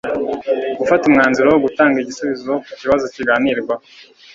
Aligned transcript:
gufata 0.79 1.03
umwanzuro 1.07 1.51
gutanga 1.65 1.95
igisubizo 2.03 2.51
ku 2.65 2.71
kibazo 2.79 3.05
kiganirwaho 3.15 3.83